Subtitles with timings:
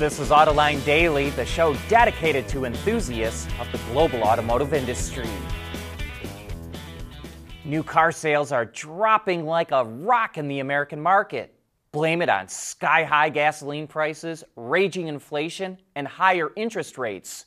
[0.00, 5.28] This is Autoline Daily, the show dedicated to enthusiasts of the global automotive industry.
[7.66, 11.52] New car sales are dropping like a rock in the American market.
[11.92, 17.44] Blame it on sky high gasoline prices, raging inflation, and higher interest rates.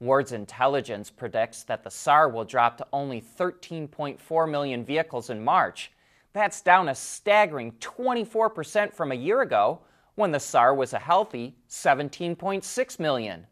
[0.00, 5.92] Ward's Intelligence predicts that the SAAR will drop to only 13.4 million vehicles in March.
[6.32, 9.80] That's down a staggering 24% from a year ago
[10.14, 13.46] when the SAAR was a healthy 17.6 million.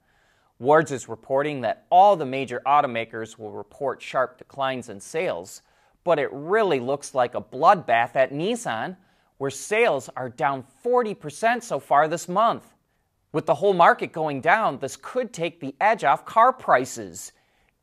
[0.58, 5.62] Wards is reporting that all the major automakers will report sharp declines in sales,
[6.04, 8.96] but it really looks like a bloodbath at Nissan,
[9.38, 12.74] where sales are down 40% so far this month.
[13.32, 17.32] With the whole market going down, this could take the edge off car prices.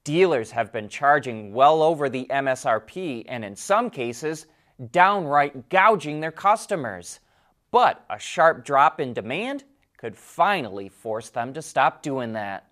[0.05, 4.45] Dealers have been charging well over the MSRP and, in some cases,
[4.91, 7.19] downright gouging their customers.
[7.71, 9.63] But a sharp drop in demand
[9.97, 12.65] could finally force them to stop doing that.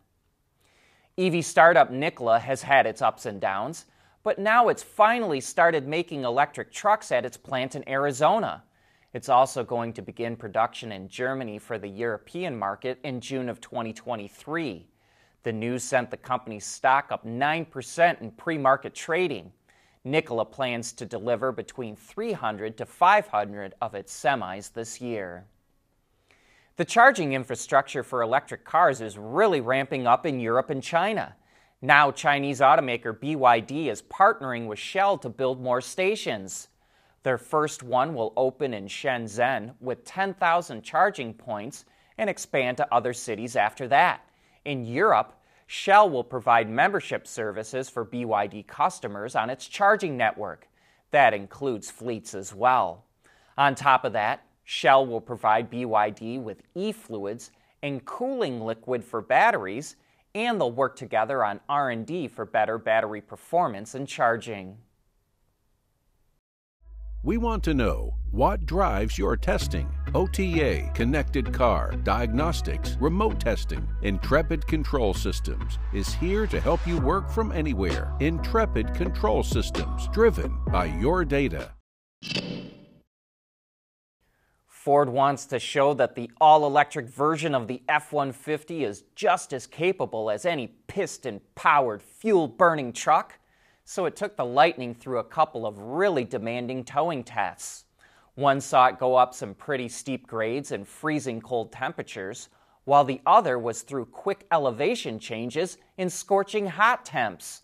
[1.18, 3.86] EV startup Nikola has had its ups and downs,
[4.24, 8.64] but now it's finally started making electric trucks at its plant in Arizona.
[9.14, 13.62] It's also going to begin production in Germany for the European market in June of
[13.62, 14.88] 2023.
[15.44, 19.52] The news sent the company's stock up 9% in pre market trading.
[20.08, 25.46] Nikola plans to deliver between 300 to 500 of its semis this year.
[26.78, 31.36] The charging infrastructure for electric cars is really ramping up in Europe and China.
[31.82, 36.70] Now, Chinese automaker BYD is partnering with Shell to build more stations.
[37.24, 41.86] Their first one will open in Shenzhen with 10,000 charging points
[42.18, 44.22] and expand to other cities after that.
[44.66, 45.34] In Europe,
[45.70, 50.70] Shell will provide membership services for BYD customers on its charging network.
[51.12, 53.04] That includes fleets as well.
[53.58, 57.52] On top of that, Shell will provide BYD with e-fluids
[57.84, 59.98] and cooling liquid for batteries,
[60.34, 64.78] and they'll work together on R&D for better battery performance and charging.
[67.24, 69.90] We want to know what drives your testing.
[70.14, 73.88] OTA, connected car, diagnostics, remote testing.
[74.04, 78.16] Intrepid Control Systems is here to help you work from anywhere.
[78.20, 81.72] Intrepid Control Systems, driven by your data.
[84.68, 89.54] Ford wants to show that the all electric version of the F 150 is just
[89.54, 93.40] as capable as any piston powered, fuel burning truck
[93.90, 97.86] so it took the Lightning through a couple of really demanding towing tests.
[98.36, 102.50] One saw it go up some pretty steep grades and freezing cold temperatures,
[102.84, 107.62] while the other was through quick elevation changes in scorching hot temps.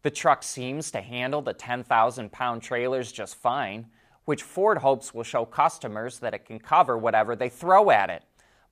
[0.00, 3.86] The truck seems to handle the 10,000 pound trailers just fine,
[4.24, 8.22] which Ford hopes will show customers that it can cover whatever they throw at it.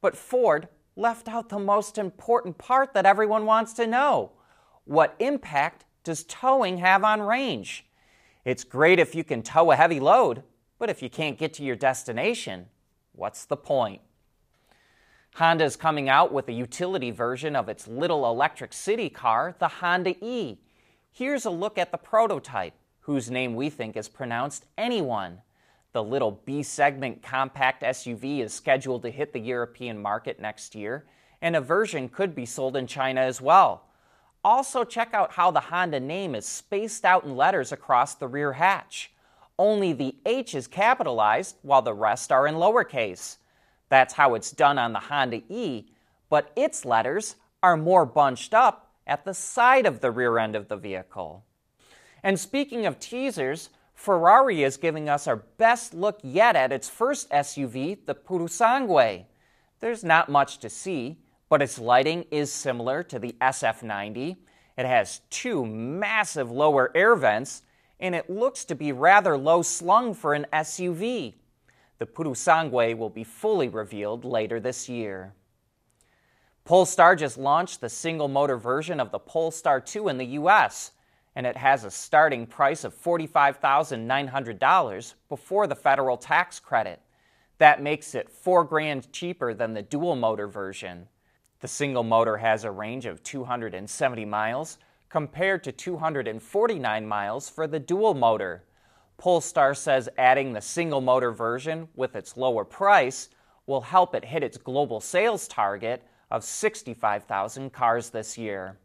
[0.01, 4.33] But Ford left out the most important part that everyone wants to know
[4.87, 7.87] what impact does towing have on range?
[8.45, 10.43] It's great if you can tow a heavy load,
[10.79, 12.67] but if you can't get to your destination,
[13.13, 14.03] what's the point?
[15.35, 19.67] Honda is coming out with a utility version of its little electric city car, the
[19.67, 20.59] Honda E.
[21.11, 25.41] Here's a look at the prototype, whose name we think is pronounced Anyone.
[25.93, 31.05] The little B segment compact SUV is scheduled to hit the European market next year,
[31.41, 33.87] and a version could be sold in China as well.
[34.45, 38.53] Also, check out how the Honda name is spaced out in letters across the rear
[38.53, 39.11] hatch.
[39.59, 43.39] Only the H is capitalized while the rest are in lowercase.
[43.89, 45.87] That's how it's done on the Honda E,
[46.29, 50.69] but its letters are more bunched up at the side of the rear end of
[50.69, 51.45] the vehicle.
[52.23, 57.31] And speaking of teasers, Ferrari is giving us our best look yet at its first
[57.31, 59.25] SUV, the Purosangue.
[59.81, 61.19] There's not much to see
[61.55, 64.37] but its lighting is similar to the SF90.
[64.77, 67.63] It has two massive lower air vents,
[68.01, 71.35] and it looks to be rather low slung for an SUV.
[72.01, 75.33] The Purosangue will be fully revealed later this year.
[76.65, 80.91] Polestar just launched the single motor version of the Polestar 2 in the US,
[81.37, 87.01] and it has a starting price of $45,900 before the federal tax credit.
[87.59, 91.07] That makes it 4 grand cheaper than the dual motor version.
[91.65, 94.77] The single motor has a range of 270 miles
[95.09, 98.65] compared to 249 miles for the dual motor.
[99.17, 103.31] Polestar says adding the single motor version with its lower price
[103.65, 108.77] will help it hit its global sales target of 65,000 cars this year.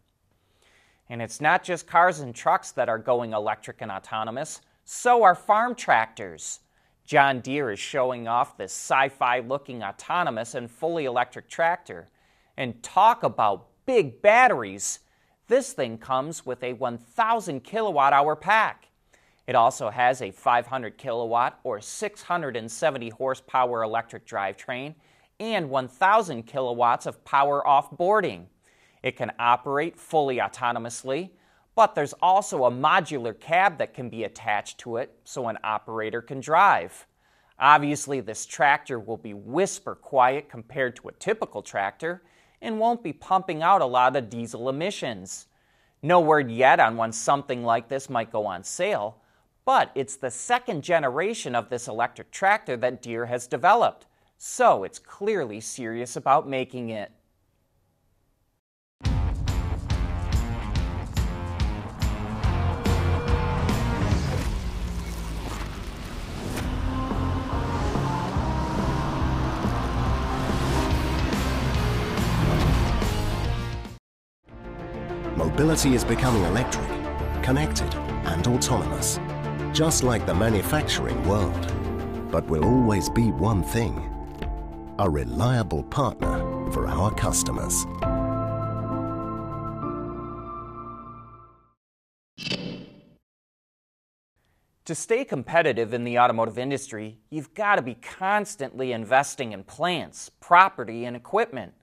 [1.10, 5.36] And it's not just cars and trucks that are going electric and autonomous, so are
[5.36, 6.62] farm tractors.
[7.04, 12.08] John Deere is showing off this sci fi looking autonomous and fully electric tractor.
[12.60, 15.00] And talk about big batteries!
[15.48, 18.90] This thing comes with a 1,000 kilowatt hour pack.
[19.48, 24.96] It also has a 500 kilowatt or 670 horsepower electric drivetrain
[25.40, 28.50] and 1,000 kilowatts of power off boarding.
[29.04, 31.30] It can operate fully autonomously,
[31.76, 36.22] but there's also a modular cab that can be attached to it so an operator
[36.22, 37.08] can drive.
[37.58, 42.22] Obviously, this tractor will be whisper quiet compared to a typical tractor
[42.62, 45.48] and won't be pumping out a lot of diesel emissions.
[46.02, 49.18] No word yet on when something like this might go on sale,
[49.66, 54.06] but it's the second generation of this electric tractor that Deere has developed,
[54.38, 57.12] so it's clearly serious about making it.
[75.50, 76.88] Mobility is becoming electric,
[77.42, 77.94] connected,
[78.26, 79.20] and autonomous
[79.74, 81.74] just like the manufacturing world,
[82.32, 84.06] but will always be one thing
[85.00, 86.38] a reliable partner
[86.72, 87.86] for our customers.
[94.86, 100.30] To stay competitive in the automotive industry, you've got to be constantly investing in plants,
[100.40, 101.74] property, and equipment.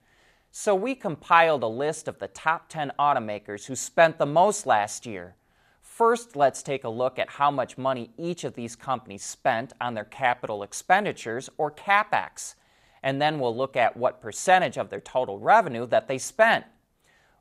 [0.58, 5.05] So we compiled a list of the top 10 automakers who spent the most last
[5.05, 5.37] year
[5.82, 9.93] First, let's take a look at how much money each of these companies spent on
[9.93, 12.55] their capital expenditures, or CapEx,
[13.03, 16.64] and then we'll look at what percentage of their total revenue that they spent.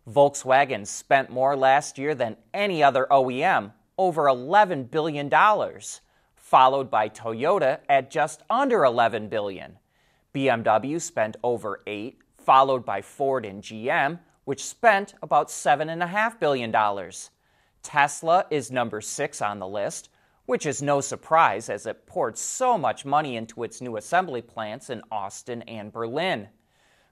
[0.09, 5.29] Volkswagen spent more last year than any other OEM, over $11 billion,
[6.35, 9.79] followed by Toyota at just under 11 billion.
[10.33, 16.73] BMW spent over 8, followed by Ford and GM, which spent about $7.5 billion.
[17.81, 20.09] Tesla is number six on the list,
[20.45, 24.89] which is no surprise as it poured so much money into its new assembly plants
[24.89, 26.47] in Austin and Berlin.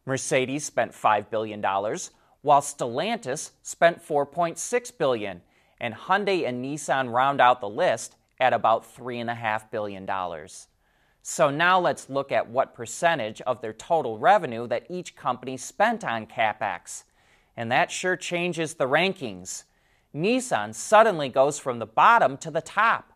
[0.06, 5.42] Mercedes spent $5 billion, while Stellantis spent 4.6 billion,
[5.80, 10.06] and Hyundai and Nissan round out the list at about $3.5 billion.
[11.26, 16.04] So now let's look at what percentage of their total revenue that each company spent
[16.04, 17.06] on CapEx.
[17.56, 19.64] And that sure changes the rankings.
[20.14, 23.14] Nissan suddenly goes from the bottom to the top.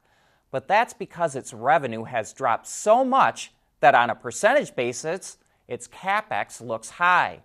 [0.52, 3.52] But that's because its revenue has dropped so much
[3.82, 5.38] that on a percentage basis,
[5.68, 7.42] its capex looks high.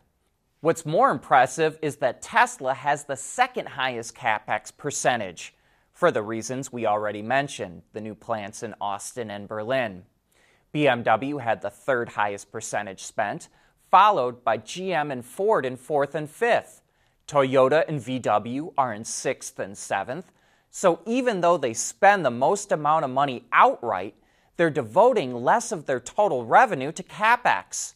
[0.61, 5.55] What's more impressive is that Tesla has the second highest capex percentage,
[5.93, 10.05] for the reasons we already mentioned the new plants in Austin and Berlin.
[10.75, 13.49] BMW had the third highest percentage spent,
[13.91, 16.83] followed by GM and Ford in fourth and fifth.
[17.27, 20.33] Toyota and VW are in sixth and seventh.
[20.71, 24.15] So even though they spend the most amount of money outright,
[24.57, 27.95] they're devoting less of their total revenue to capex.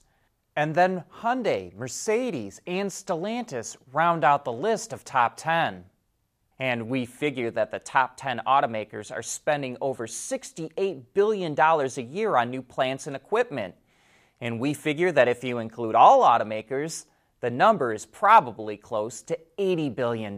[0.55, 5.84] And then Hyundai, Mercedes, and Stellantis round out the list of top 10.
[6.58, 12.37] And we figure that the top 10 automakers are spending over $68 billion a year
[12.37, 13.75] on new plants and equipment.
[14.41, 17.05] And we figure that if you include all automakers,
[17.41, 20.37] the number is probably close to $80 billion.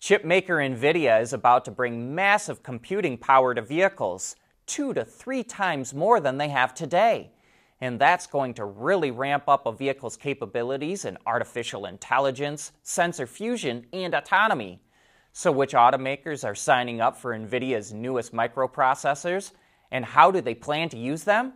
[0.00, 4.36] Chip maker NVIDIA is about to bring massive computing power to vehicles,
[4.66, 7.32] two to three times more than they have today.
[7.80, 13.86] And that's going to really ramp up a vehicle's capabilities in artificial intelligence, sensor fusion,
[13.92, 14.80] and autonomy.
[15.32, 19.52] So, which automakers are signing up for NVIDIA's newest microprocessors?
[19.92, 21.54] And how do they plan to use them?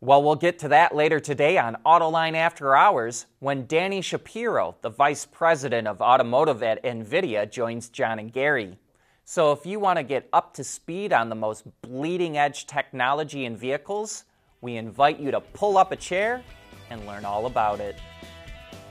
[0.00, 4.90] Well, we'll get to that later today on Autoline After Hours when Danny Shapiro, the
[4.90, 8.78] Vice President of Automotive at NVIDIA, joins John and Gary.
[9.24, 13.44] So, if you want to get up to speed on the most bleeding edge technology
[13.44, 14.24] in vehicles,
[14.60, 16.42] we invite you to pull up a chair
[16.90, 17.96] and learn all about it.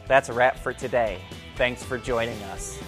[0.07, 1.19] That's a wrap for today.
[1.55, 2.79] Thanks for joining us.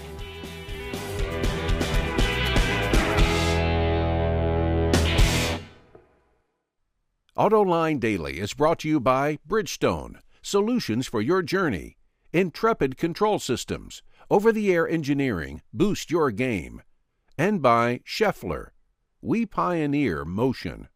[7.38, 11.96] AutoLine Daily is brought to you by Bridgestone, solutions for your journey,
[12.34, 16.82] Intrepid Control Systems, over the air engineering, boost your game,
[17.38, 18.72] and by Schaeffler.
[19.22, 20.90] We pioneer motion.